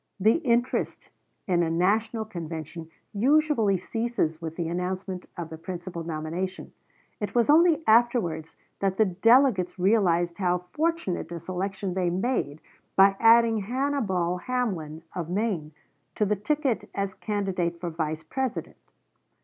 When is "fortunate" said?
10.73-11.31